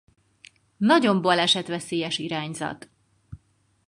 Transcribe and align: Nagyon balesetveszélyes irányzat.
Nagyon 0.77 1.21
balesetveszélyes 1.21 2.17
irányzat. 2.17 2.89